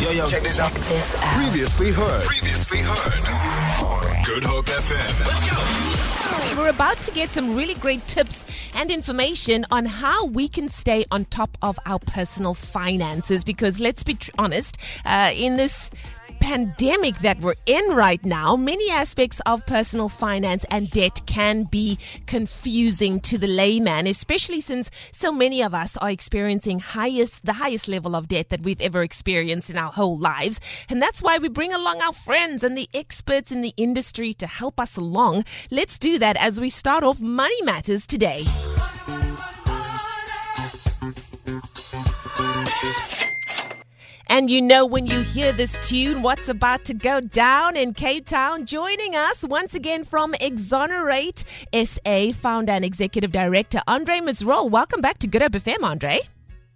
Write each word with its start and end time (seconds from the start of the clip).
Yo, 0.00 0.10
yo. 0.10 0.26
Check 0.26 0.44
this 0.44 0.60
out. 0.60 0.70
This 0.72 1.16
out. 1.16 1.42
Previously 1.42 1.90
heard. 1.90 2.22
Previously 2.22 2.78
heard. 2.78 4.24
Good 4.24 4.44
Hope 4.44 4.66
FM. 4.66 5.26
Let's 5.26 6.54
go. 6.54 6.60
We're 6.60 6.68
about 6.68 7.00
to 7.02 7.10
get 7.10 7.30
some 7.30 7.56
really 7.56 7.74
great 7.74 8.06
tips 8.06 8.70
and 8.76 8.92
information 8.92 9.66
on 9.72 9.86
how 9.86 10.26
we 10.26 10.46
can 10.48 10.68
stay 10.68 11.04
on 11.10 11.24
top 11.24 11.58
of 11.62 11.80
our 11.84 11.98
personal 11.98 12.54
finances. 12.54 13.42
Because 13.42 13.80
let's 13.80 14.04
be 14.04 14.14
tr- 14.14 14.30
honest, 14.38 14.76
uh, 15.04 15.32
in 15.36 15.56
this 15.56 15.90
pandemic 16.48 17.14
that 17.18 17.38
we're 17.40 17.52
in 17.66 17.90
right 17.90 18.24
now, 18.24 18.56
many 18.56 18.90
aspects 18.90 19.38
of 19.44 19.66
personal 19.66 20.08
finance 20.08 20.64
and 20.70 20.90
debt 20.90 21.20
can 21.26 21.64
be 21.64 21.98
confusing 22.24 23.20
to 23.20 23.36
the 23.36 23.46
layman, 23.46 24.06
especially 24.06 24.62
since 24.62 24.90
so 25.12 25.30
many 25.30 25.62
of 25.62 25.74
us 25.74 25.98
are 25.98 26.10
experiencing 26.10 26.78
highest 26.78 27.44
the 27.44 27.52
highest 27.52 27.86
level 27.86 28.16
of 28.16 28.28
debt 28.28 28.48
that 28.48 28.62
we've 28.62 28.80
ever 28.80 29.02
experienced 29.02 29.68
in 29.68 29.76
our 29.76 29.92
whole 29.92 30.18
lives. 30.18 30.58
And 30.88 31.02
that's 31.02 31.22
why 31.22 31.36
we 31.36 31.50
bring 31.50 31.74
along 31.74 32.00
our 32.00 32.14
friends 32.14 32.64
and 32.64 32.78
the 32.78 32.88
experts 32.94 33.52
in 33.52 33.60
the 33.60 33.74
industry 33.76 34.32
to 34.32 34.46
help 34.46 34.80
us 34.80 34.96
along. 34.96 35.44
Let's 35.70 35.98
do 35.98 36.18
that 36.18 36.38
as 36.38 36.62
we 36.62 36.70
start 36.70 37.04
off 37.04 37.20
Money 37.20 37.60
Matters 37.62 38.06
today. 38.06 38.46
And 44.38 44.48
you 44.48 44.62
know 44.62 44.86
when 44.86 45.04
you 45.04 45.22
hear 45.22 45.52
this 45.52 45.76
tune, 45.78 46.22
what's 46.22 46.48
about 46.48 46.84
to 46.84 46.94
go 46.94 47.20
down 47.20 47.76
in 47.76 47.92
Cape 47.92 48.24
Town. 48.24 48.66
Joining 48.66 49.16
us 49.16 49.42
once 49.42 49.74
again 49.74 50.04
from 50.04 50.32
Exonerate 50.34 51.42
SA, 51.74 52.30
founder 52.34 52.70
and 52.70 52.84
executive 52.84 53.32
director 53.32 53.80
Andre 53.88 54.20
Misrole. 54.20 54.70
Welcome 54.70 55.00
back 55.00 55.18
to 55.18 55.26
Good 55.26 55.42
Hope 55.42 55.50
FM, 55.50 55.82
Andre. 55.82 56.20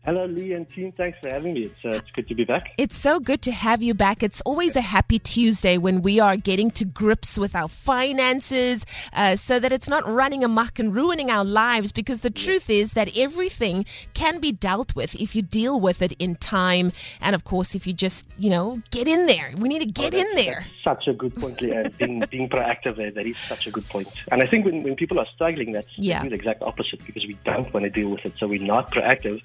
Hello, 0.04 0.24
Lee 0.26 0.52
and 0.52 0.68
team. 0.68 0.90
Thanks 0.90 1.16
for 1.22 1.28
having 1.30 1.54
me. 1.54 1.62
It's, 1.62 1.84
uh, 1.84 1.90
it's 1.90 2.10
good 2.10 2.26
to 2.26 2.34
be 2.34 2.42
back. 2.44 2.72
It's 2.76 2.96
so 2.96 3.20
good 3.20 3.40
to 3.42 3.52
have 3.52 3.84
you 3.84 3.94
back. 3.94 4.24
It's 4.24 4.40
always 4.40 4.74
a 4.74 4.80
happy 4.80 5.20
Tuesday 5.20 5.78
when 5.78 6.02
we 6.02 6.18
are 6.18 6.36
getting 6.36 6.72
to 6.72 6.84
grips 6.84 7.38
with 7.38 7.54
our 7.54 7.68
finances 7.68 8.84
uh, 9.12 9.36
so 9.36 9.60
that 9.60 9.72
it's 9.72 9.88
not 9.88 10.04
running 10.04 10.42
amok 10.42 10.80
and 10.80 10.92
ruining 10.92 11.30
our 11.30 11.44
lives. 11.44 11.92
Because 11.92 12.22
the 12.22 12.30
truth 12.30 12.68
is 12.68 12.94
that 12.94 13.16
everything 13.16 13.84
can 14.12 14.40
be 14.40 14.50
dealt 14.50 14.96
with 14.96 15.14
if 15.20 15.36
you 15.36 15.42
deal 15.42 15.78
with 15.78 16.02
it 16.02 16.10
in 16.18 16.34
time. 16.34 16.90
And 17.20 17.36
of 17.36 17.44
course, 17.44 17.76
if 17.76 17.86
you 17.86 17.92
just, 17.92 18.26
you 18.38 18.50
know, 18.50 18.82
get 18.90 19.06
in 19.06 19.26
there. 19.26 19.52
We 19.56 19.68
need 19.68 19.82
to 19.82 19.86
get 19.86 20.14
in 20.14 20.26
there. 20.34 20.66
Such 20.82 21.06
a 21.06 21.12
good 21.12 21.36
point, 21.36 21.60
Lee. 21.60 21.80
Being, 21.98 22.24
being 22.28 22.48
proactive 22.48 22.96
there, 22.96 23.12
that 23.12 23.24
is 23.24 23.38
such 23.38 23.68
a 23.68 23.70
good 23.70 23.88
point. 23.88 24.08
And 24.32 24.42
I 24.42 24.46
think 24.48 24.64
when, 24.64 24.82
when 24.82 24.96
people 24.96 25.20
are 25.20 25.26
struggling, 25.32 25.70
that's 25.70 25.96
Yeah. 25.96 26.24
the 26.24 26.34
exact 26.34 26.60
opposite 26.62 27.06
because 27.06 27.24
we 27.24 27.38
don't 27.44 27.72
want 27.72 27.84
to 27.84 27.90
deal 27.90 28.08
with 28.08 28.24
it. 28.24 28.34
So 28.40 28.48
we're 28.48 28.60
not 28.60 28.90
proactive 28.90 29.40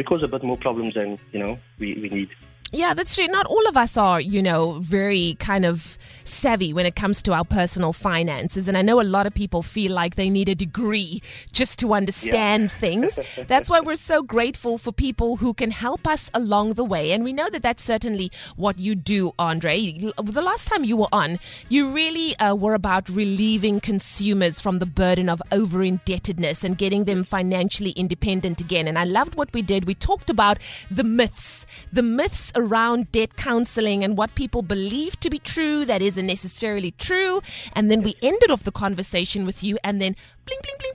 and 0.00 0.06
we 0.06 0.08
cause 0.08 0.24
a 0.24 0.28
bit 0.28 0.42
more 0.42 0.56
problems 0.56 0.94
than, 0.94 1.18
you 1.32 1.38
know, 1.38 1.58
we, 1.78 1.94
we 1.94 2.08
need. 2.08 2.30
Yeah, 2.72 2.94
that's 2.94 3.16
true. 3.16 3.26
Not 3.26 3.46
all 3.46 3.66
of 3.66 3.76
us 3.76 3.96
are, 3.96 4.20
you 4.20 4.42
know, 4.42 4.78
very 4.80 5.36
kind 5.40 5.64
of 5.64 5.98
savvy 6.24 6.72
when 6.72 6.86
it 6.86 6.94
comes 6.94 7.22
to 7.22 7.32
our 7.32 7.44
personal 7.44 7.92
finances. 7.92 8.68
And 8.68 8.78
I 8.78 8.82
know 8.82 9.00
a 9.00 9.02
lot 9.02 9.26
of 9.26 9.34
people 9.34 9.62
feel 9.62 9.92
like 9.92 10.14
they 10.14 10.30
need 10.30 10.48
a 10.48 10.54
degree 10.54 11.20
just 11.52 11.78
to 11.80 11.94
understand 11.94 12.70
things. 12.70 13.18
That's 13.48 13.68
why 13.68 13.80
we're 13.80 13.96
so 13.96 14.22
grateful 14.22 14.78
for 14.78 14.92
people 14.92 15.36
who 15.36 15.52
can 15.52 15.72
help 15.72 16.06
us 16.06 16.30
along 16.32 16.74
the 16.74 16.84
way. 16.84 17.10
And 17.12 17.24
we 17.24 17.32
know 17.32 17.48
that 17.50 17.62
that's 17.62 17.82
certainly 17.82 18.30
what 18.56 18.78
you 18.78 18.94
do, 18.94 19.32
Andre. 19.38 19.92
The 20.22 20.42
last 20.42 20.68
time 20.68 20.84
you 20.84 20.96
were 20.96 21.08
on, 21.12 21.38
you 21.68 21.90
really 21.90 22.36
uh, 22.38 22.54
were 22.54 22.74
about 22.74 23.08
relieving 23.08 23.80
consumers 23.80 24.60
from 24.60 24.78
the 24.78 24.86
burden 24.86 25.28
of 25.28 25.42
over 25.50 25.82
indebtedness 25.82 26.62
and 26.62 26.78
getting 26.78 27.04
them 27.04 27.24
financially 27.24 27.90
independent 27.90 28.60
again. 28.60 28.86
And 28.86 28.98
I 28.98 29.04
loved 29.04 29.34
what 29.34 29.52
we 29.52 29.62
did. 29.62 29.86
We 29.86 29.94
talked 29.94 30.30
about 30.30 30.58
the 30.90 31.04
myths, 31.04 31.66
the 31.92 32.02
myths 32.02 32.52
around 32.60 33.10
debt 33.12 33.36
counseling 33.36 34.04
and 34.04 34.16
what 34.18 34.34
people 34.34 34.62
believe 34.62 35.18
to 35.20 35.30
be 35.30 35.38
true 35.38 35.84
that 35.86 36.02
isn't 36.02 36.26
necessarily 36.26 36.92
true. 36.92 37.40
And 37.74 37.90
then 37.90 38.02
we 38.02 38.14
ended 38.22 38.50
off 38.50 38.64
the 38.64 38.72
conversation 38.72 39.46
with 39.46 39.64
you, 39.64 39.78
and 39.82 40.00
then 40.00 40.14
bling, 40.44 40.60
bling, 40.62 40.76
bling 40.78 40.89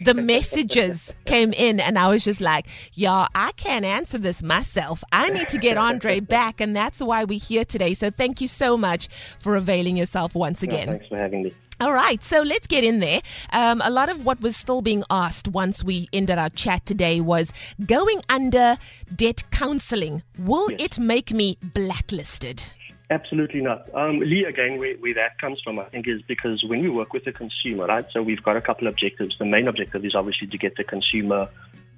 the 0.00 0.14
messages 0.14 1.14
came 1.24 1.52
in, 1.52 1.80
and 1.80 1.98
I 1.98 2.08
was 2.08 2.24
just 2.24 2.40
like, 2.40 2.66
y'all, 2.94 3.28
I 3.34 3.52
can't 3.52 3.84
answer 3.84 4.18
this 4.18 4.42
myself. 4.42 5.02
I 5.12 5.30
need 5.30 5.48
to 5.50 5.58
get 5.58 5.78
Andre 5.78 6.20
back, 6.36 6.60
and 6.60 6.76
that's 6.76 7.00
why 7.00 7.24
we're 7.24 7.38
here 7.40 7.64
today. 7.64 7.94
So 7.94 8.10
thank 8.10 8.40
you 8.40 8.48
so 8.48 8.76
much 8.76 9.08
for 9.38 9.56
availing 9.56 9.96
yourself 9.96 10.34
once 10.34 10.62
again. 10.62 10.88
thanks 10.88 11.06
for 11.08 11.16
having 11.16 11.42
me. 11.44 11.52
All 11.80 11.92
right, 11.92 12.22
so 12.22 12.40
let's 12.42 12.66
get 12.66 12.84
in 12.84 13.00
there. 13.00 13.20
Um, 13.52 13.82
a 13.84 13.90
lot 13.90 14.08
of 14.08 14.24
what 14.24 14.40
was 14.40 14.56
still 14.56 14.80
being 14.80 15.02
asked 15.10 15.48
once 15.48 15.84
we 15.84 16.08
ended 16.12 16.38
our 16.38 16.48
chat 16.48 16.86
today 16.86 17.20
was 17.20 17.52
going 17.84 18.22
under 18.30 18.76
debt 19.14 19.42
counseling. 19.50 20.22
Will 20.38 20.70
Yes. 20.70 20.80
it 20.82 20.98
make 20.98 21.32
me 21.32 21.56
blacklisted? 21.74 22.70
Absolutely 23.08 23.60
not. 23.60 23.88
Um, 23.94 24.18
Lee, 24.18 24.44
again, 24.44 24.78
where, 24.78 24.96
where 24.96 25.14
that 25.14 25.38
comes 25.38 25.60
from, 25.60 25.78
I 25.78 25.84
think, 25.84 26.08
is 26.08 26.22
because 26.22 26.64
when 26.64 26.82
we 26.82 26.88
work 26.88 27.12
with 27.12 27.24
the 27.24 27.32
consumer, 27.32 27.86
right? 27.86 28.04
So 28.12 28.20
we've 28.20 28.42
got 28.42 28.56
a 28.56 28.60
couple 28.60 28.88
of 28.88 28.94
objectives. 28.94 29.38
The 29.38 29.44
main 29.44 29.68
objective 29.68 30.04
is 30.04 30.14
obviously 30.14 30.48
to 30.48 30.58
get 30.58 30.76
the 30.76 30.82
consumer 30.82 31.48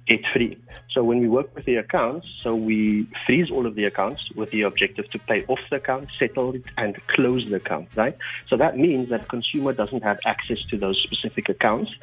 debt 0.07 0.21
free. 0.31 0.57
So 0.91 1.03
when 1.03 1.19
we 1.19 1.27
work 1.27 1.55
with 1.55 1.65
the 1.65 1.77
accounts, 1.77 2.31
so 2.41 2.55
we 2.55 3.07
freeze 3.25 3.49
all 3.49 3.65
of 3.65 3.73
the 3.73 3.85
accounts 3.85 4.29
with 4.35 4.51
the 4.51 4.63
objective 4.63 5.09
to 5.11 5.19
pay 5.19 5.45
off 5.45 5.59
the 5.71 5.77
account, 5.77 6.09
settle 6.19 6.53
it, 6.53 6.63
and 6.77 6.95
close 7.07 7.47
the 7.49 7.55
account, 7.55 7.89
right? 7.95 8.15
So 8.47 8.57
that 8.57 8.77
means 8.77 9.09
that 9.09 9.27
consumer 9.29 9.73
doesn't 9.73 10.03
have 10.03 10.19
access 10.25 10.61
to 10.69 10.77
those 10.77 11.01
specific 11.01 11.49
accounts. 11.49 11.93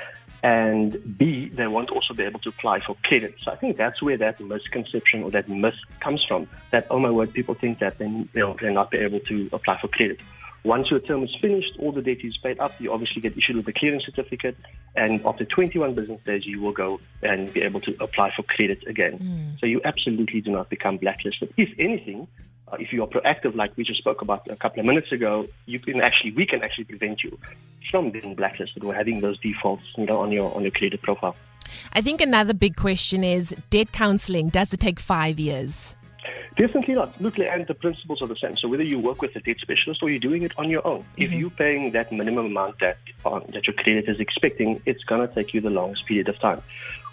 And 0.47 1.19
B, 1.19 1.49
they 1.49 1.67
won't 1.67 1.91
also 1.91 2.15
be 2.15 2.23
able 2.23 2.39
to 2.39 2.51
apply 2.51 2.79
for 2.79 2.97
credit. 3.03 3.35
So 3.43 3.51
I 3.51 3.57
think 3.57 3.77
that's 3.77 4.01
where 4.01 4.17
that 4.19 4.39
misconception 4.39 5.25
or 5.25 5.33
that 5.33 5.49
myth 5.49 5.75
comes 5.99 6.25
from. 6.25 6.47
That, 6.71 6.87
oh 6.89 7.01
my 7.01 7.11
word, 7.11 7.33
people 7.33 7.57
think 7.57 7.81
that 7.81 7.99
then 7.99 8.29
they'll, 8.33 8.55
they'll 8.55 8.73
not 8.73 8.93
be 8.93 8.99
able 8.99 9.19
to 9.19 9.49
apply 9.53 9.81
for 9.81 9.89
credit. 9.89 10.21
Once 10.67 10.91
your 10.91 10.99
term 10.99 11.23
is 11.23 11.33
finished, 11.41 11.77
all 11.79 11.93
the 11.93 12.03
debt 12.03 12.25
is 12.25 12.37
paid 12.39 12.59
up, 12.59 12.73
you 12.81 12.93
obviously 12.93 13.23
get 13.23 13.39
issued 13.39 13.55
with 13.55 13.69
a 13.69 13.73
clearance 13.73 14.05
certificate, 14.05 14.57
and 14.97 15.25
after 15.25 15.45
21 15.45 15.95
business 15.95 16.21
days, 16.23 16.45
you 16.45 16.61
will 16.61 16.73
go 16.73 16.99
and 17.23 17.53
be 17.53 17.63
able 17.63 17.81
to 17.81 17.95
apply 18.01 18.33
for 18.35 18.43
credit 18.43 18.85
again. 18.89 19.17
So 19.61 19.67
you 19.67 19.81
absolutely 19.85 20.41
do 20.41 20.51
not 20.51 20.69
become 20.69 20.97
blacklisted. 20.97 21.55
If 21.57 21.69
anything, 21.79 22.27
uh, 22.67 22.79
if 22.81 22.93
you 22.93 23.05
are 23.05 23.07
proactive, 23.07 23.55
like 23.55 23.77
we 23.77 23.85
just 23.85 24.01
spoke 24.01 24.23
about 24.23 24.49
a 24.51 24.57
couple 24.57 24.81
of 24.81 24.87
minutes 24.87 25.13
ago, 25.13 25.47
you 25.67 25.79
can 25.79 26.01
actually, 26.01 26.33
we 26.33 26.47
can 26.47 26.65
actually 26.65 26.85
prevent 26.85 27.23
you 27.23 27.39
from 27.89 28.11
being 28.11 28.35
blacklisted 28.35 28.83
or 28.83 28.93
having 28.93 29.21
those 29.21 29.39
defaults, 29.39 29.85
you 29.97 30.05
know, 30.07 30.19
on 30.19 30.33
your 30.33 30.53
on 30.53 30.63
your 30.63 30.73
credit 30.73 31.01
profile. 31.01 31.37
I 31.93 32.01
think 32.01 32.21
another 32.21 32.55
big 32.55 32.75
question 32.75 33.23
is 33.23 33.57
debt 33.71 33.93
counseling. 33.93 34.49
Does 34.49 34.73
it 34.73 34.81
take 34.81 34.99
five 34.99 35.39
years? 35.39 35.95
Definitely 36.57 36.95
not. 36.95 37.21
Look, 37.21 37.39
and 37.39 37.67
the 37.67 37.75
principles 37.75 38.23
are 38.23 38.29
the 38.29 38.37
same. 38.37 38.57
So 38.57 38.67
whether 38.67 38.83
you 38.83 38.99
work 38.99 39.21
with 39.21 39.37
a 39.37 39.41
debt 39.41 39.59
specialist 39.61 40.03
or 40.03 40.09
you're 40.09 40.19
doing 40.19 40.43
it 40.43 40.53
on 40.57 40.71
your 40.71 40.87
own, 40.87 41.05
if 41.19 41.31
you're 41.31 41.51
paying 41.51 41.93
that 41.93 42.11
minimum 42.11 42.47
amount 42.47 42.79
that 42.81 42.97
uh, 43.27 43.41
that 43.51 43.67
your 43.67 43.75
credit 43.75 44.09
is 44.09 44.21
expecting, 44.21 44.81
it's 44.87 45.05
going 45.05 45.27
to 45.27 45.35
take 45.35 45.53
you 45.53 45.61
the 45.61 45.69
longest 45.69 46.07
period 46.07 46.29
of 46.29 46.39
time. 46.39 46.63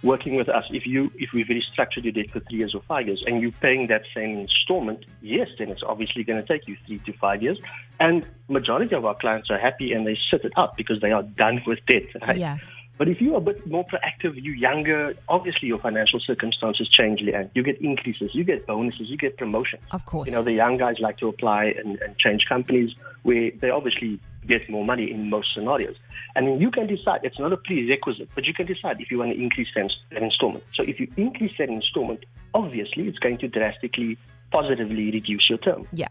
Working 0.01 0.35
with 0.35 0.47
us, 0.47 0.65
if 0.71 0.85
you 0.85 1.11
if 1.15 1.33
we've 1.33 1.47
restructured 1.47 2.03
your 2.03 2.13
debt 2.13 2.29
for 2.31 2.39
three 2.39 2.59
years 2.59 2.73
or 2.73 2.81
five 2.83 3.07
years, 3.07 3.21
and 3.27 3.41
you're 3.41 3.51
paying 3.51 3.87
that 3.87 4.03
same 4.15 4.37
installment, 4.37 5.05
yes, 5.21 5.49
then 5.59 5.69
it's 5.69 5.83
obviously 5.83 6.23
going 6.23 6.41
to 6.41 6.47
take 6.47 6.65
you 6.65 6.77
three 6.87 6.99
to 6.99 7.13
five 7.13 7.43
years. 7.43 7.59
And 7.99 8.25
majority 8.47 8.95
of 8.95 9.03
our 9.03 9.15
clients 9.15 9.49
are 9.49 9.59
happy 9.59 9.91
and 9.91 10.07
they 10.07 10.17
sit 10.31 10.45
it 10.45 10.53
up 10.55 10.77
because 10.77 11.01
they 11.01 11.11
are 11.11 11.23
done 11.23 11.61
with 11.67 11.85
debt. 11.85 12.03
Right? 12.21 12.37
Yeah. 12.37 12.57
But 12.97 13.09
if 13.09 13.19
you're 13.19 13.37
a 13.37 13.41
bit 13.41 13.65
more 13.65 13.85
proactive, 13.85 14.35
you're 14.35 14.55
younger, 14.55 15.15
obviously 15.27 15.67
your 15.67 15.79
financial 15.79 16.19
circumstances 16.19 16.87
change, 16.87 17.21
Leigh-Anne. 17.21 17.49
You 17.55 17.63
get 17.63 17.81
increases, 17.81 18.31
you 18.33 18.43
get 18.43 18.67
bonuses, 18.67 19.09
you 19.09 19.17
get 19.17 19.37
promotions. 19.37 19.81
Of 19.91 20.05
course. 20.05 20.29
You 20.29 20.35
know, 20.35 20.43
the 20.43 20.53
young 20.53 20.77
guys 20.77 20.99
like 20.99 21.17
to 21.17 21.27
apply 21.27 21.65
and, 21.65 21.99
and 22.01 22.17
change 22.19 22.45
companies 22.47 22.91
where 23.23 23.51
they 23.59 23.71
obviously 23.71 24.19
get 24.47 24.69
more 24.69 24.85
money 24.85 25.09
in 25.11 25.29
most 25.29 25.53
scenarios. 25.53 25.95
And 26.35 26.61
you 26.61 26.69
can 26.69 26.87
decide, 26.87 27.21
it's 27.23 27.39
not 27.39 27.51
a 27.51 27.57
prerequisite, 27.57 28.29
but 28.35 28.45
you 28.45 28.53
can 28.53 28.67
decide 28.67 28.99
if 28.99 29.09
you 29.09 29.17
want 29.19 29.31
to 29.31 29.41
increase 29.41 29.69
that 29.75 29.91
that 30.11 30.21
installment. 30.21 30.63
So 30.73 30.83
if 30.83 30.99
you 30.99 31.07
increase 31.17 31.53
that 31.57 31.69
installment, 31.69 32.25
obviously 32.53 33.07
it's 33.07 33.19
going 33.19 33.37
to 33.39 33.47
drastically, 33.47 34.17
positively 34.51 35.11
reduce 35.11 35.49
your 35.49 35.59
term. 35.59 35.87
Yeah. 35.93 36.07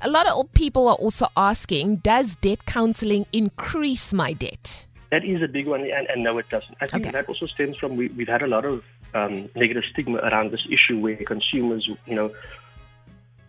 A 0.00 0.08
lot 0.08 0.26
of 0.26 0.52
people 0.52 0.88
are 0.88 0.94
also 0.94 1.26
asking 1.36 1.96
Does 1.96 2.36
debt 2.36 2.64
counseling 2.66 3.26
increase 3.32 4.12
my 4.12 4.32
debt? 4.32 4.86
That 5.16 5.24
is 5.24 5.40
a 5.42 5.48
big 5.48 5.66
one, 5.66 5.80
and, 5.80 6.06
and 6.12 6.22
no, 6.22 6.36
it 6.36 6.46
doesn't. 6.50 6.76
I 6.78 6.86
think 6.86 7.04
Okay. 7.06 7.12
that 7.12 7.26
also 7.26 7.46
stems 7.46 7.78
from 7.78 7.96
we, 7.96 8.08
we've 8.08 8.28
had 8.28 8.42
a 8.42 8.46
lot 8.46 8.66
of 8.66 8.84
um, 9.14 9.48
negative 9.56 9.84
stigma 9.90 10.18
around 10.18 10.50
this 10.50 10.66
issue 10.76 10.98
where 10.98 11.16
consumers, 11.16 11.88
you 12.04 12.14
know, 12.14 12.30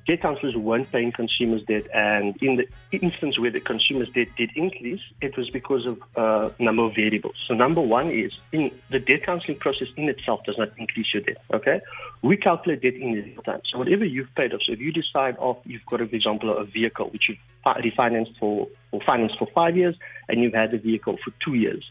debt 0.08 0.22
counselors 0.22 0.56
weren't 0.56 0.90
paying 0.90 1.12
consumers' 1.12 1.64
debt, 1.64 1.86
and 1.94 2.36
in 2.42 2.56
the 2.56 2.68
instance 2.98 3.38
where 3.38 3.52
the 3.52 3.60
consumers' 3.60 4.10
debt 4.10 4.30
did 4.38 4.50
increase, 4.56 5.02
it 5.22 5.38
was 5.38 5.50
because 5.50 5.86
of 5.86 6.00
a 6.16 6.52
number 6.64 6.84
of 6.84 6.96
variables. 6.96 7.36
So, 7.48 7.54
number 7.54 7.82
one 7.82 8.10
is 8.10 8.32
in 8.54 8.72
the 8.90 9.00
debt 9.00 9.24
counseling 9.24 9.60
process 9.60 9.90
in 9.98 10.08
itself 10.08 10.44
does 10.46 10.58
not 10.58 10.70
increase 10.78 11.14
your 11.14 11.24
debt. 11.24 11.38
Okay, 11.54 11.82
we 12.22 12.38
calculate 12.38 12.82
debt 12.82 12.96
in 12.96 13.14
real 13.14 13.44
time. 13.44 13.62
So, 13.70 13.78
whatever 13.78 14.06
you've 14.06 14.34
paid 14.36 14.54
off, 14.54 14.62
so 14.66 14.72
if 14.72 14.80
you 14.80 14.94
decide 14.94 15.36
off, 15.40 15.58
you've 15.66 15.86
got, 15.86 16.00
for 16.00 16.16
example, 16.16 16.58
a 16.58 16.64
vehicle 16.64 17.10
which 17.10 17.24
you've 17.28 17.38
refinanced 17.66 18.38
for 18.40 18.68
or 18.92 19.02
financed 19.06 19.38
for 19.38 19.48
five 19.54 19.76
years, 19.76 19.96
and 20.30 20.42
you've 20.42 20.54
had 20.54 20.72
the 20.72 20.78
vehicle 20.78 21.18
for 21.24 21.32
two 21.44 21.56
years. 21.56 21.84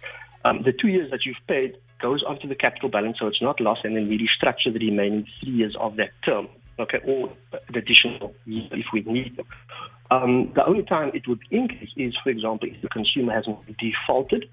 Um, 0.47 0.63
the 0.63 0.73
two 0.73 0.89
years 0.89 1.11
that 1.11 1.27
you've 1.27 1.37
paid 1.47 1.77
goes 2.01 2.23
onto 2.23 2.49
the 2.49 2.55
capital 2.55 2.89
balance, 2.89 3.19
so 3.19 3.27
it's 3.27 3.43
not 3.43 3.61
lost, 3.61 3.85
and 3.85 3.95
then 3.95 4.09
we 4.09 4.19
restructure 4.19 4.73
the 4.73 4.79
remaining 4.79 5.27
three 5.41 5.53
years 5.53 5.77
of 5.79 5.97
that 5.97 6.11
term 6.25 6.49
okay, 6.79 6.99
or 7.05 7.31
an 7.53 7.77
additional 7.77 8.35
year 8.45 8.69
if 8.73 8.87
we 8.93 9.01
need 9.03 9.37
them. 9.37 9.47
Um, 10.11 10.53
the 10.55 10.65
only 10.65 10.85
time 10.85 11.11
it 11.15 11.27
would 11.27 11.41
increase 11.51 11.91
is, 11.97 12.15
for 12.23 12.31
example, 12.31 12.69
if 12.71 12.81
the 12.81 12.89
consumer 12.89 13.33
hasn't 13.33 13.59
defaulted. 13.79 14.49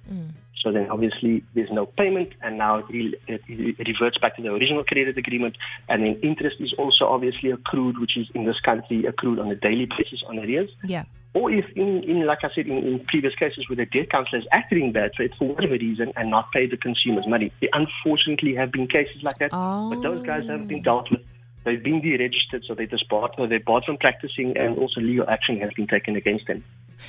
So 0.64 0.72
then 0.72 0.90
obviously 0.90 1.44
there's 1.54 1.70
no 1.72 1.86
payment, 1.86 2.30
and 2.42 2.58
now 2.58 2.78
it, 2.78 2.86
re- 2.90 3.20
it, 3.28 3.88
reverts 3.88 4.18
back 4.18 4.38
to 4.38 4.42
the 4.42 4.50
original 4.50 4.84
credit 4.86 5.18
agreement. 5.18 5.58
And 5.90 6.04
then 6.04 6.20
interest 6.24 6.58
is 6.60 6.74
also 6.78 7.06
obviously 7.06 7.52
accrued, 7.52 8.00
which 8.00 8.18
is 8.18 8.28
in 8.34 8.46
this 8.46 8.60
country 8.62 9.06
accrued 9.06 9.40
on 9.40 9.52
a 9.52 9.56
daily 9.56 9.86
basis 9.86 10.24
on 10.28 10.40
arrears. 10.40 10.70
Yeah. 10.86 11.04
Or 11.34 11.52
if, 11.52 11.66
in, 11.76 12.04
in 12.04 12.26
like 12.26 12.40
I 12.44 12.50
said, 12.56 12.68
in, 12.68 12.78
in 12.78 13.00
previous 13.08 13.36
cases 13.36 13.68
where 13.68 13.76
the 13.76 13.86
debt 13.86 14.10
counselor 14.10 14.40
has 14.40 14.48
acted 14.52 14.78
in 14.78 14.94
bad 14.94 15.12
faith 15.18 15.32
for 15.38 15.50
whatever 15.50 15.74
reason 15.74 16.14
and 16.16 16.30
not 16.30 16.52
pay 16.52 16.68
the 16.68 16.78
consumer's 16.78 17.28
money. 17.28 17.52
There 17.60 17.70
unfortunately 17.74 18.56
have 18.56 18.72
been 18.72 18.88
cases 18.88 19.22
like 19.22 19.40
that, 19.40 19.50
oh. 19.52 19.90
but 19.90 20.02
those 20.02 20.26
guys 20.26 20.46
haven't 20.48 20.68
been 20.68 20.84
dealt 20.84 21.12
with. 21.12 21.22
They've 21.64 21.82
been 21.82 22.02
deregistered, 22.02 22.66
so 22.68 22.76
they 22.76 22.86
just 22.86 23.08
barred, 23.08 23.32
no, 23.38 23.48
they're 23.48 23.60
barred 23.60 23.86
from 23.86 23.98
practicing, 23.98 24.58
and 24.58 24.78
also 24.78 25.00
legal 25.00 25.30
action 25.30 25.60
has 25.62 25.72
been 25.74 25.88
taken 25.88 26.16
against 26.16 26.48
them. 26.48 26.64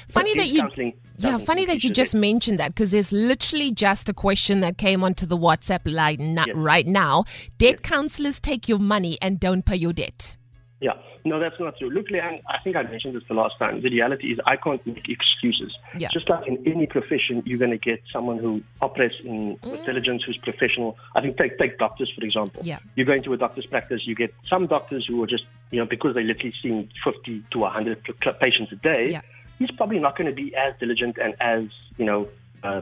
Funny 0.09 0.35
that 0.35 0.49
you, 0.49 0.93
yeah, 1.19 1.39
funny 1.39 1.67
that 1.67 1.85
you 1.85 1.91
just 1.91 2.12
debt. 2.12 2.21
mentioned 2.21 2.59
that 2.59 2.69
because 2.69 2.91
there's 2.91 3.12
literally 3.12 3.71
just 3.73 4.09
a 4.09 4.15
question 4.15 4.61
that 4.61 4.79
came 4.79 5.05
onto 5.05 5.27
the 5.27 5.37
WhatsApp 5.37 5.81
line 5.93 6.35
Yes. 6.47 6.49
right 6.55 6.87
now. 6.87 7.25
Debt 7.59 7.83
counselors 7.83 8.41
take 8.41 8.69
your 8.69 8.79
money 8.79 9.19
and 9.21 9.39
don't 9.39 9.65
pay 9.65 9.77
your 9.77 9.93
debt. 9.93 10.37
Yeah, 10.81 10.93
no, 11.25 11.38
that's 11.38 11.59
not 11.61 11.79
true. 11.79 11.88
Look, 11.88 12.11
Leigh-Anne, 12.11 12.41
I 12.49 12.59
think 12.59 12.76
I 12.76 12.82
mentioned 12.82 13.15
this 13.15 13.23
the 13.29 13.35
last 13.35 13.56
time. 13.59 13.81
The 13.81 13.88
reality 13.91 14.32
is 14.32 14.38
I 14.44 14.56
can't 14.56 14.85
make 14.87 15.09
excuses. 15.09 15.73
Yeah. 15.97 16.09
Just 16.12 16.29
like 16.29 16.47
in 16.47 16.62
any 16.67 16.87
profession, 16.87 17.43
you're 17.47 17.59
going 17.59 17.71
to 17.71 17.79
get 17.79 18.03
someone 18.12 18.38
who 18.38 18.61
operates 18.82 19.15
in 19.25 19.56
with 19.62 19.87
diligence, 19.87 20.25
who's 20.25 20.37
professional. 20.37 20.99
I 21.15 21.21
think 21.23 21.38
take 21.38 21.59
take 21.59 21.79
doctors 21.79 22.12
for 22.15 22.25
example. 22.25 22.62
Yeah. 22.65 22.81
You 22.97 23.05
go 23.05 23.12
into 23.12 23.32
a 23.32 23.37
doctor's 23.37 23.67
practice, 23.67 24.03
you 24.05 24.15
get 24.15 24.35
some 24.50 24.65
doctors 24.65 25.06
who 25.09 25.23
are 25.23 25.26
just 25.26 25.44
you 25.71 25.79
know 25.79 25.87
because 25.87 26.15
they're 26.15 26.25
literally 26.25 26.53
seeing 26.61 26.91
50 27.05 27.44
to 27.53 27.59
100 27.59 28.05
p- 28.05 28.31
patients 28.41 28.73
a 28.73 28.77
day. 28.77 29.06
Yeah. 29.11 29.20
He's 29.59 29.70
probably 29.70 30.00
not 30.00 30.19
going 30.19 30.27
to 30.29 30.35
be 30.35 30.55
as 30.56 30.75
diligent 30.81 31.17
and 31.19 31.35
as 31.41 31.67
you 31.97 32.05
know 32.05 32.29
uh, 32.65 32.81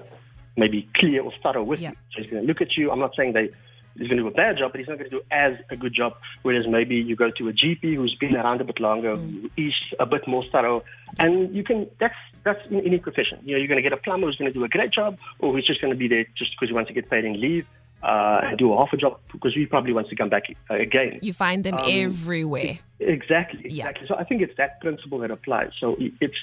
maybe 0.56 0.88
clear 0.96 1.22
or 1.22 1.32
thorough 1.42 1.62
with 1.62 1.78
Yeah. 1.80 1.90
you. 1.90 1.96
So 2.16 2.22
he's 2.22 2.30
going 2.30 2.42
to 2.42 2.48
look 2.48 2.62
at 2.62 2.76
you. 2.76 2.90
I'm 2.90 2.98
not 3.00 3.14
saying 3.14 3.34
they 3.34 3.50
he's 3.96 4.08
going 4.08 4.18
to 4.18 4.24
do 4.24 4.28
a 4.28 4.30
bad 4.30 4.58
job, 4.58 4.72
but 4.72 4.80
he's 4.80 4.88
not 4.88 4.98
going 4.98 5.10
to 5.10 5.16
do 5.18 5.22
as 5.30 5.54
a 5.70 5.76
good 5.76 5.94
job. 5.94 6.14
Whereas 6.42 6.66
maybe 6.66 6.96
you 6.96 7.16
go 7.16 7.30
to 7.30 7.48
a 7.48 7.52
GP 7.52 7.96
who's 7.96 8.14
been 8.14 8.36
around 8.36 8.60
a 8.60 8.64
bit 8.64 8.80
longer, 8.80 9.16
who 9.16 9.50
is 9.56 9.74
a 9.98 10.06
bit 10.06 10.26
more 10.26 10.44
thorough, 10.50 10.84
and 11.18 11.54
you 11.54 11.64
can. 11.64 11.88
That's 11.98 12.14
that's 12.44 12.60
in 12.70 12.80
any 12.80 12.98
profession. 12.98 13.38
You 13.44 13.52
know, 13.52 13.58
you're 13.58 13.68
going 13.68 13.82
to 13.82 13.88
get 13.88 13.92
a 13.92 13.96
plumber 13.96 14.26
who's 14.26 14.36
going 14.36 14.52
to 14.52 14.58
do 14.58 14.64
a 14.64 14.68
great 14.68 14.90
job, 14.90 15.18
or 15.38 15.52
who's 15.52 15.66
just 15.66 15.80
going 15.80 15.92
to 15.92 15.98
be 15.98 16.08
there 16.08 16.24
just 16.36 16.52
because 16.52 16.68
he 16.68 16.74
wants 16.74 16.88
to 16.88 16.94
get 16.94 17.08
paid 17.10 17.24
and 17.24 17.36
leave. 17.36 17.66
Uh, 18.02 18.40
and 18.42 18.58
do 18.58 18.72
a 18.72 18.76
half 18.76 18.92
a 18.92 18.96
job 18.96 19.20
because 19.30 19.54
he 19.54 19.64
probably 19.64 19.92
wants 19.92 20.10
to 20.10 20.16
come 20.16 20.28
back 20.28 20.42
uh, 20.68 20.74
again. 20.74 21.20
You 21.22 21.32
find 21.32 21.62
them 21.62 21.78
everywhere. 21.86 22.80
Exactly, 22.98 23.70
Yeah. 23.70 23.92
So 24.08 24.16
I 24.16 24.24
think 24.24 24.42
it's 24.42 24.56
that 24.56 24.80
principle 24.80 25.20
that 25.20 25.30
applies. 25.30 25.70
So 25.78 25.96
it's 26.20 26.34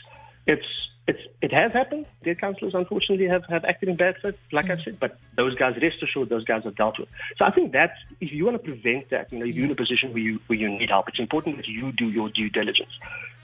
it's 0.50 0.66
it's 1.08 1.20
it 1.42 1.54
has 1.54 1.72
happened. 1.72 2.06
Debt 2.24 2.40
counselors 2.40 2.74
unfortunately 2.74 3.28
have, 3.28 3.46
have 3.46 3.64
acted 3.66 3.90
in 3.90 3.96
bad 3.96 4.16
faith, 4.22 4.36
like 4.52 4.70
I 4.70 4.76
mm. 4.76 4.84
said, 4.84 5.00
but 5.00 5.18
those 5.36 5.56
guys 5.56 5.76
rest 5.82 6.04
assured 6.04 6.30
those 6.30 6.44
guys 6.44 6.66
are 6.66 6.72
dealt 6.72 7.00
with. 7.00 7.10
So 7.38 7.46
I 7.46 7.52
think 7.52 7.72
that's 7.72 7.98
if 8.20 8.32
you 8.32 8.46
want 8.46 8.56
to 8.62 8.64
prevent 8.72 9.10
that, 9.10 9.32
you 9.32 9.40
know, 9.40 9.48
if 9.48 9.56
you're 9.56 9.66
in 9.66 9.72
a 9.72 9.76
position 9.76 10.12
where 10.14 10.22
you 10.22 10.40
where 10.48 10.60
you 10.60 10.70
need 10.70 10.90
help, 10.90 11.08
it's 11.08 11.20
important 11.20 11.58
that 11.58 11.68
you 11.68 11.92
do 11.92 12.10
your 12.10 12.30
due 12.30 12.50
diligence. 12.50 12.94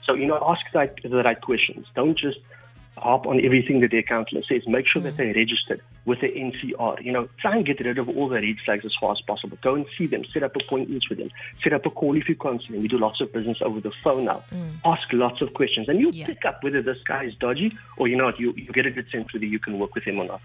So, 0.04 0.14
you 0.14 0.26
know, 0.26 0.38
ask 0.46 0.60
the 0.72 0.78
right, 0.78 1.02
the 1.02 1.22
right 1.28 1.40
questions. 1.40 1.86
Don't 1.94 2.16
just 2.16 2.38
harp 2.96 3.26
on 3.26 3.44
everything 3.44 3.80
that 3.80 3.90
their 3.90 4.02
counselor 4.02 4.42
says. 4.48 4.62
Make 4.66 4.86
sure 4.86 5.02
that 5.02 5.12
hmm. 5.12 5.16
they're 5.18 5.34
registered 5.34 5.80
with 6.04 6.20
the 6.20 6.28
NCR. 6.28 7.04
You 7.04 7.12
know, 7.12 7.28
try 7.38 7.56
and 7.56 7.66
get 7.66 7.80
rid 7.80 7.98
of 7.98 8.08
all 8.08 8.28
the 8.28 8.36
red 8.36 8.56
flags 8.64 8.84
as 8.84 8.94
far 9.00 9.12
as 9.12 9.20
possible. 9.26 9.58
Go 9.62 9.74
and 9.74 9.86
see 9.96 10.06
them. 10.06 10.24
Set 10.32 10.42
up 10.42 10.56
appointments 10.56 11.08
with 11.08 11.18
them. 11.18 11.30
Set 11.62 11.72
up 11.72 11.84
a 11.86 11.90
call 11.90 12.16
if 12.16 12.28
you're 12.28 12.36
counseling. 12.36 12.82
We 12.82 12.88
do 12.88 12.98
lots 12.98 13.20
of 13.20 13.32
business 13.32 13.58
over 13.60 13.80
the 13.80 13.92
phone 14.02 14.24
now. 14.24 14.44
Hmm. 14.50 14.70
Ask 14.84 15.12
lots 15.12 15.42
of 15.42 15.54
questions, 15.54 15.88
and 15.88 16.00
you'll 16.00 16.14
Yeah. 16.14 16.26
pick 16.26 16.44
up 16.44 16.62
whether 16.62 16.82
this 16.82 16.98
guy 17.04 17.24
is 17.24 17.34
dodgy 17.36 17.76
or 17.96 18.08
you 18.08 18.16
know 18.16 18.26
what. 18.26 18.40
You 18.40 18.52
you 18.56 18.66
get 18.72 18.86
a 18.86 18.90
good 18.90 19.08
sense 19.10 19.32
whether 19.32 19.46
you 19.46 19.58
can 19.58 19.78
work 19.78 19.94
with 19.94 20.04
him 20.04 20.18
or 20.18 20.24
not. 20.24 20.40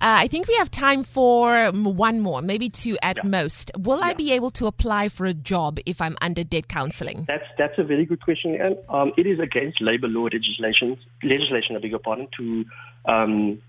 Uh, 0.00 0.24
I 0.24 0.26
think 0.28 0.48
we 0.48 0.54
have 0.56 0.70
time 0.70 1.02
for 1.04 1.70
one 1.72 2.20
more, 2.20 2.42
maybe 2.42 2.68
two 2.68 2.96
at 3.02 3.16
Yeah. 3.16 3.22
most. 3.28 3.70
Will 3.78 4.02
I 4.02 4.14
be 4.14 4.32
able 4.32 4.50
to 4.52 4.66
apply 4.66 5.08
for 5.08 5.26
a 5.26 5.34
job 5.34 5.78
if 5.86 6.00
I'm 6.00 6.16
under 6.22 6.42
debt 6.44 6.68
counseling? 6.68 7.24
That's 7.26 7.44
that's 7.58 7.78
a 7.78 7.84
very 7.84 8.04
good 8.06 8.22
question, 8.22 8.60
and 8.60 8.76
um, 8.88 9.12
it 9.16 9.26
is 9.26 9.38
against 9.38 9.80
labor 9.80 10.08
law 10.08 10.24
legislation. 10.24 10.96
Legislation, 11.22 11.76
I 11.76 11.80
beg 11.80 11.90
your 11.90 12.00
pardon, 12.00 12.28
to 12.38 12.64
um, 13.06 13.60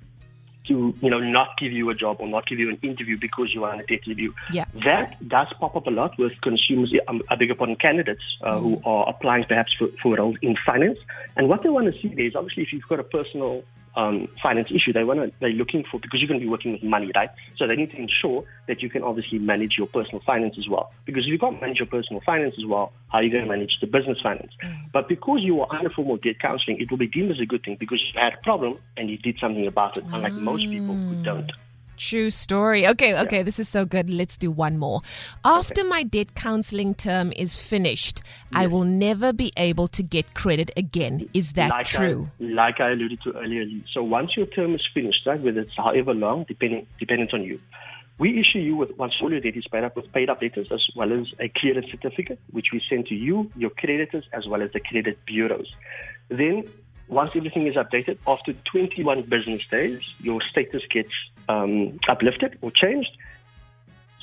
to 0.68 0.94
you 1.01 1.09
know 1.09 1.19
not 1.19 1.57
give 1.57 1.71
you 1.71 1.89
a 1.89 1.95
job 1.95 2.18
or 2.19 2.27
not 2.27 2.45
give 2.48 2.59
you 2.59 2.69
an 2.69 2.77
interview 2.81 3.18
because 3.19 3.53
you 3.53 3.63
are 3.63 3.74
on 3.74 3.80
a 3.80 3.86
debt 3.86 4.06
review. 4.07 4.33
Yeah. 4.51 4.65
That 4.86 5.27
does 5.27 5.48
pop 5.59 5.75
up 5.75 5.88
a 5.88 5.89
lot 5.89 6.18
with 6.18 6.39
consumers. 6.42 6.94
um, 7.07 7.21
I 7.30 7.36
beg 7.36 7.48
your 7.48 7.56
pardon, 7.56 7.75
candidates 7.75 8.21
uh, 8.44 8.59
who 8.59 8.81
are 8.86 9.09
applying 9.09 9.45
perhaps 9.45 9.74
for, 9.77 9.88
for 10.01 10.15
roles 10.15 10.38
in 10.42 10.56
finance, 10.65 11.00
and 11.36 11.50
what 11.50 11.63
they 11.63 11.69
want 11.69 11.94
to 11.94 12.01
see 12.01 12.09
is 12.09 12.36
obviously 12.36 12.63
if 12.63 12.74
you've 12.74 12.88
got 12.88 13.00
a 13.00 13.03
personal 13.03 13.63
um, 13.96 14.28
finance 14.42 14.70
issue, 14.70 14.94
they 14.94 15.04
want 15.04 15.20
to 15.20 15.32
they're 15.40 15.50
looking 15.50 15.84
for 15.90 16.00
because 16.00 16.20
you're 16.20 16.28
going 16.28 16.40
to 16.40 16.46
be 16.46 16.50
working 16.50 16.74
with 16.74 16.84
money, 16.84 17.12
right? 17.16 17.30
So 17.58 17.68
they 17.68 17.76
need 17.76 17.92
to 17.92 17.98
ensure 17.98 18.44
that 18.68 18.82
you 18.82 18.90
can 18.90 19.04
obviously 19.04 19.40
manage 19.40 19.76
your 19.78 19.88
personal 19.88 20.22
finance 20.26 20.56
as 20.58 20.68
well. 20.70 20.92
Because 21.06 21.24
if 21.26 21.32
you 21.32 21.40
can't 21.40 21.60
manage 21.60 21.80
your 21.80 21.88
personal 21.88 22.22
finance 22.26 22.56
as 22.58 22.66
well, 22.66 22.94
how 23.10 23.20
are 23.20 23.24
you 23.24 23.32
going 23.32 23.44
to 23.44 23.50
manage 23.50 23.78
the 23.82 23.88
business 23.88 24.18
finance? 24.22 24.52
But 24.94 25.08
because 25.08 25.40
you 25.42 25.62
are 25.62 25.68
under 25.76 25.90
formal 25.90 26.18
debt 26.18 26.40
counseling, 26.42 26.80
it 26.80 26.92
will 26.92 26.98
be 26.98 27.08
deemed 27.08 27.32
as 27.32 27.40
a 27.42 27.46
good 27.46 27.64
thing 27.64 27.78
because 27.80 28.02
you 28.02 28.20
had 28.20 28.34
a 28.34 28.44
problem 28.44 28.78
and 28.98 29.10
you 29.10 29.18
did 29.18 29.38
something 29.40 29.68
about 29.68 29.98
it, 29.98 30.06
unlike 30.14 30.38
most 30.38 30.70
people 30.72 31.00
who 31.08 31.16
don't. 31.24 31.52
True 32.01 32.31
story. 32.31 32.88
Okay, 32.88 33.15
okay, 33.19 33.44
this 33.44 33.59
is 33.59 33.69
so 33.69 33.86
good. 33.86 34.09
Let's 34.09 34.36
do 34.36 34.50
one 34.50 34.80
more. 34.80 35.01
After 35.45 35.83
my 35.83 36.01
debt 36.01 36.33
counseling 36.33 36.95
term 36.95 37.31
is 37.38 37.56
finished, 37.56 38.24
I 38.51 38.65
will 38.65 38.86
never 38.86 39.31
be 39.31 39.51
able 39.56 39.88
to 39.89 40.01
get 40.01 40.33
credit 40.33 40.71
again. 40.75 41.30
Is 41.36 41.53
that 41.53 41.69
like 41.69 41.86
true? 41.86 42.31
I, 42.42 42.44
like 42.45 42.80
I 42.80 42.94
alluded 42.94 43.21
to 43.21 43.33
earlier. 43.33 43.65
So 43.94 44.01
once 44.01 44.36
your 44.36 44.48
term 44.48 44.74
is 44.74 44.81
finished, 44.92 45.27
right, 45.27 45.39
whether 45.39 45.59
it's 45.59 45.77
however 45.77 46.15
long, 46.15 46.45
depending 46.48 46.88
dependent 46.98 47.36
on 47.36 47.44
you, 47.44 47.59
we 48.18 48.39
issue 48.39 48.57
you 48.57 48.75
with 48.75 48.98
once 48.98 49.13
all 49.21 49.30
your 49.30 49.39
debt 49.39 49.56
is 49.56 49.68
paid 49.68 49.83
up 49.83 49.95
with 49.95 50.12
paid 50.12 50.31
up 50.31 50.42
letters 50.42 50.69
as 50.71 50.83
well 50.95 51.13
as 51.13 51.27
a 51.39 51.50
clearance 51.50 51.92
certificate, 51.92 52.39
which 52.50 52.69
we 52.74 52.81
send 52.89 53.06
to 53.07 53.15
you, 53.15 53.51
your 53.56 53.69
creditors, 53.69 54.25
as 54.33 54.48
well 54.48 54.63
as 54.63 54.71
the 54.71 54.80
credit 54.80 55.19
bureaus. 55.27 55.71
Then 56.30 56.63
once 57.12 57.31
everything 57.36 57.68
is 57.68 57.75
updated, 57.75 58.18
after 58.25 58.54
21 58.54 59.24
business 59.24 59.62
days, 59.69 60.00
your 60.19 60.42
status 60.50 60.81
gets 60.90 61.12
um, 61.50 62.00
uplifted 62.08 62.58
or 62.62 62.72
changed 62.72 63.12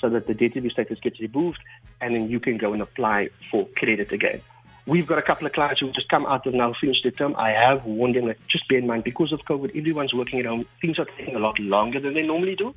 so 0.00 0.08
that 0.08 0.26
the 0.26 0.35
review 0.35 0.70
status 0.70 0.99
gets 1.00 1.20
removed, 1.20 1.58
and 2.00 2.14
then 2.14 2.31
you 2.31 2.40
can 2.40 2.56
go 2.56 2.73
and 2.73 2.81
apply 2.81 3.29
for 3.50 3.69
credit 3.76 4.11
again. 4.11 4.40
We've 4.87 5.07
got 5.07 5.18
a 5.18 5.23
couple 5.23 5.47
of 5.47 5.52
clients 5.52 5.80
who 5.80 5.92
just 5.92 6.09
come 6.09 6.25
out 6.25 6.47
of 6.47 6.54
now 6.54 6.73
finished 6.80 7.02
their 7.02 7.12
term. 7.12 7.37
I 7.37 7.50
have 7.50 7.85
warned 7.85 8.16
them 8.16 8.26
that 8.28 8.38
just 8.49 8.66
bear 8.68 8.78
in 8.78 8.87
mind 8.87 9.04
because 9.04 9.33
of 9.33 9.40
COVID, 9.40 9.76
everyone's 9.76 10.14
working 10.14 10.38
at 10.38 10.47
home. 10.47 10.64
Things 10.80 10.99
are 10.99 11.04
taking 11.18 11.37
a 11.37 11.38
lot 11.38 11.59
longer 11.59 12.00
than 12.00 12.14
they 12.14 12.26
normally 12.26 12.57
do. 12.57 12.75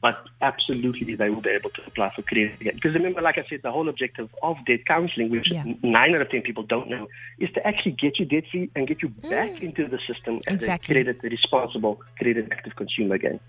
But 0.00 0.24
absolutely, 0.40 1.16
they 1.16 1.28
will 1.28 1.40
be 1.40 1.50
able 1.50 1.70
to 1.70 1.82
apply 1.84 2.12
for 2.14 2.22
credit 2.22 2.60
again. 2.60 2.74
Because 2.76 2.94
remember, 2.94 3.20
like 3.20 3.36
I 3.36 3.44
said, 3.50 3.62
the 3.62 3.72
whole 3.72 3.88
objective 3.88 4.28
of 4.42 4.56
debt 4.64 4.86
counseling, 4.86 5.30
which 5.30 5.50
Yeah. 5.50 5.64
nine 5.82 6.14
out 6.14 6.20
of 6.20 6.30
ten 6.30 6.42
people 6.42 6.62
don't 6.62 6.88
know, 6.88 7.08
is 7.38 7.50
to 7.52 7.66
actually 7.66 7.92
get 7.92 8.18
you 8.18 8.24
debt 8.24 8.44
free 8.50 8.70
and 8.76 8.86
get 8.86 9.02
you 9.02 9.08
back 9.08 9.50
mm. 9.50 9.62
into 9.62 9.88
the 9.88 9.98
system 10.06 10.40
as 10.46 10.54
Exactly. 10.54 11.00
a 11.00 11.04
credit 11.04 11.22
responsible, 11.22 12.00
credit 12.16 12.46
active 12.52 12.76
consumer 12.76 13.16
again. 13.16 13.40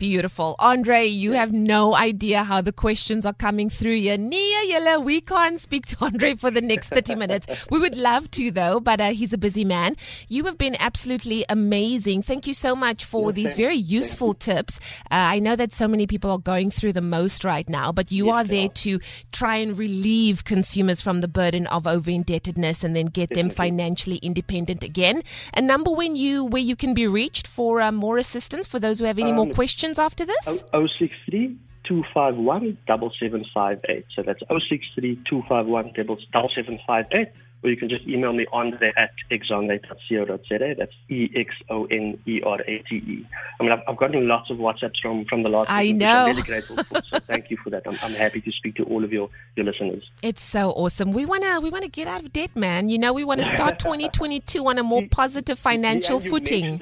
Beautiful. 0.00 0.56
Andre, 0.58 1.04
you 1.04 1.32
have 1.32 1.52
no 1.52 1.94
idea 1.94 2.42
how 2.42 2.62
the 2.62 2.72
questions 2.72 3.26
are 3.26 3.34
coming 3.34 3.68
through 3.68 3.96
here. 3.96 4.16
Nia 4.16 4.62
Yella, 4.64 4.98
we 4.98 5.20
can't 5.20 5.60
speak 5.60 5.84
to 5.88 5.96
Andre 6.00 6.36
for 6.36 6.50
the 6.50 6.62
next 6.62 6.88
30 6.88 7.16
minutes. 7.16 7.66
We 7.70 7.78
would 7.78 7.98
love 7.98 8.30
to, 8.30 8.50
though, 8.50 8.80
but 8.80 8.98
uh, 8.98 9.10
he's 9.10 9.34
a 9.34 9.38
busy 9.38 9.62
man. 9.62 9.96
You 10.26 10.44
have 10.46 10.56
been 10.56 10.74
absolutely 10.80 11.44
amazing. 11.50 12.22
Thank 12.22 12.46
you 12.46 12.54
so 12.54 12.74
much 12.74 13.04
for 13.04 13.30
these 13.30 13.48
thank- 13.48 13.58
very 13.58 13.76
useful 13.76 14.32
tips. 14.32 14.80
Uh, 15.10 15.36
I 15.36 15.38
know 15.38 15.54
that 15.54 15.70
so 15.70 15.86
many 15.86 16.06
people 16.06 16.30
are 16.30 16.38
going 16.38 16.70
through 16.70 16.94
the 16.94 17.02
most 17.02 17.44
right 17.44 17.68
now, 17.68 17.92
but 17.92 18.10
you 18.10 18.28
Yes, 18.28 18.34
are 18.34 18.44
there 18.44 18.68
to 18.68 19.00
try 19.32 19.56
and 19.56 19.76
relieve 19.76 20.44
consumers 20.44 21.02
from 21.02 21.20
the 21.20 21.28
burden 21.28 21.66
of 21.66 21.86
over 21.86 22.10
indebtedness 22.10 22.82
and 22.82 22.96
then 22.96 23.06
get 23.06 23.28
them 23.34 23.50
financially 23.50 24.16
independent 24.22 24.82
again. 24.82 25.20
A 25.54 25.60
number 25.60 25.90
when 25.90 26.16
you 26.16 26.46
where 26.46 26.62
you 26.62 26.74
can 26.74 26.94
be 26.94 27.06
reached 27.06 27.46
for 27.46 27.82
uh, 27.82 27.92
more 27.92 28.16
assistance 28.16 28.66
for 28.66 28.78
those 28.78 28.98
who 28.98 29.04
have 29.04 29.18
any 29.18 29.32
more 29.32 29.44
Um, 29.44 29.52
questions 29.94 29.98
after 29.98 30.24
this? 30.24 30.64
063 30.72 31.56
251 31.84 32.78
7758. 32.86 34.06
So 34.14 34.22
that's 34.22 34.40
063 34.48 35.16
251 35.28 35.92
7758. 35.94 37.28
Or 37.62 37.68
you 37.68 37.76
can 37.76 37.90
just 37.90 38.06
email 38.08 38.32
me 38.32 38.46
on 38.54 38.78
there 38.80 38.98
at 38.98 39.10
exonerate.co.za. 39.30 40.74
That's 40.78 40.92
E 41.10 41.28
X 41.36 41.54
O 41.68 41.84
N 41.86 42.18
E 42.26 42.40
R 42.42 42.58
A 42.58 42.78
T 42.88 42.96
E. 42.96 43.26
I 43.58 43.62
mean, 43.62 43.72
I've, 43.72 43.82
I've 43.86 43.98
gotten 43.98 44.26
lots 44.26 44.48
of 44.48 44.56
WhatsApps 44.56 44.98
from, 45.02 45.26
from 45.26 45.42
the 45.42 45.50
last 45.50 45.70
I 45.70 45.90
know. 45.90 46.24
I'm 46.24 46.28
really 46.30 46.42
grateful 46.42 46.76
for. 46.76 47.02
So 47.02 47.18
thank 47.18 47.50
you 47.50 47.58
for 47.58 47.68
that. 47.68 47.82
I'm, 47.86 47.96
I'm 48.02 48.14
happy 48.14 48.40
to 48.40 48.50
speak 48.52 48.76
to 48.76 48.84
all 48.84 49.04
of 49.04 49.12
your, 49.12 49.28
your 49.56 49.66
listeners. 49.66 50.08
It's 50.22 50.42
so 50.42 50.70
awesome. 50.70 51.12
We 51.12 51.26
wanna 51.26 51.60
we 51.60 51.68
wanna 51.68 51.88
get 51.88 52.08
out 52.08 52.24
of 52.24 52.32
debt, 52.32 52.56
man. 52.56 52.88
You 52.88 52.96
know, 52.98 53.12
we 53.12 53.24
wanna 53.24 53.44
start 53.44 53.78
2022 53.80 54.66
on 54.66 54.78
a 54.78 54.82
more 54.82 55.02
positive 55.10 55.58
financial 55.58 56.22
Yeah, 56.22 56.30
footing. 56.30 56.80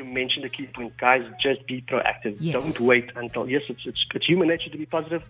Mentioned 0.00 0.04
the 0.04 0.04
key, 0.04 0.08
you 0.08 0.14
mentioned 0.14 0.44
the 0.44 0.48
key 0.48 0.66
point, 0.74 0.96
guys. 0.98 1.22
Just 1.42 1.66
be 1.66 1.82
proactive. 1.82 2.36
Yes. 2.38 2.54
Don't 2.54 2.80
wait 2.86 3.10
until 3.16 3.48
yes, 3.48 3.62
it's, 3.68 3.82
it's 3.86 4.04
it's 4.14 4.26
human 4.26 4.48
nature 4.48 4.70
to 4.70 4.78
be 4.78 4.86
positive. 4.86 5.22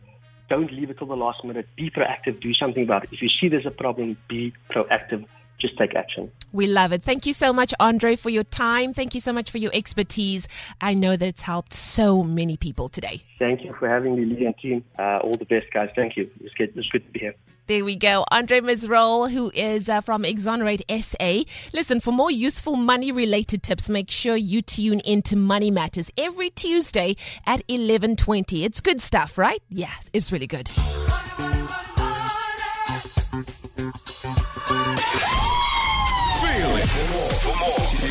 don't 0.49 0.73
leave 0.73 0.91
it 0.91 0.99
till 0.99 1.07
the 1.07 1.17
last 1.17 1.45
minute. 1.45 1.67
Be 1.77 1.91
proactive. 1.91 2.41
Do 2.41 2.53
something 2.55 2.83
about 2.83 3.05
it. 3.05 3.11
If 3.13 3.23
you 3.23 3.29
see 3.29 3.49
there's 3.49 3.67
a 3.67 3.71
problem, 3.71 4.17
be 4.29 4.53
proactive. 4.71 5.27
Just 5.63 5.79
take 5.79 5.95
action. 5.95 6.29
We 6.53 6.67
love 6.67 6.93
it. 6.93 7.05
Thank 7.05 7.25
you 7.25 7.33
so 7.33 7.53
much, 7.53 7.73
Andre, 7.79 8.17
for 8.17 8.31
your 8.31 8.43
time. 8.43 8.93
Thank 8.93 9.15
you 9.15 9.21
so 9.21 9.33
much 9.33 9.49
for 9.49 9.59
your 9.59 9.71
expertise. 9.73 10.49
I 10.81 10.93
know 10.95 11.15
that 11.15 11.27
it's 11.27 11.43
helped 11.43 11.73
so 11.73 12.25
many 12.25 12.57
people 12.57 12.89
today. 12.89 13.23
Thank 13.39 13.63
you 13.63 13.73
for 13.73 13.89
having 13.89 14.17
me, 14.17 14.25
Lee 14.25 14.45
and 14.45 14.59
team. 14.59 14.85
Uh, 14.99 15.19
all 15.19 15.31
the 15.31 15.45
best, 15.45 15.73
guys. 15.73 15.91
Thank 15.95 16.17
you. 16.17 16.29
It's 16.41 16.53
good, 16.55 16.77
it's 16.77 16.89
good 16.89 17.07
to 17.07 17.13
be 17.13 17.21
here. 17.21 17.35
There 17.69 17.85
we 17.85 17.95
go. 17.95 18.25
Andre 18.33 18.61
Misrole, 18.61 19.31
who 19.31 19.53
is 19.55 19.89
uh, 19.89 20.01
from 20.01 20.25
Exonerate 20.25 20.83
SA. 21.01 21.43
Listen, 21.73 22.01
for 22.01 22.11
more 22.11 22.31
useful 22.31 22.75
money 22.75 23.13
related 23.13 23.63
tips, 23.63 23.89
make 23.89 24.11
sure 24.11 24.35
you 24.35 24.63
tune 24.63 25.01
into 25.05 25.37
Money 25.37 25.71
Matters 25.71 26.11
every 26.19 26.51
Tuesday 26.51 27.15
at 27.47 27.63
1120. 27.69 28.65
It's 28.65 28.81
good 28.81 29.01
stuff, 29.01 29.39
right? 29.39 29.63
Yeah, 29.71 29.95
it's 30.13 30.33
really 30.33 30.49
good. 30.49 30.73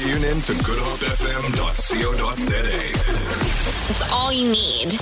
Tune 0.01 0.23
in 0.23 0.41
to. 0.41 0.53
It's 3.87 4.01
all 4.11 4.33
you 4.33 4.49
need. 4.49 4.99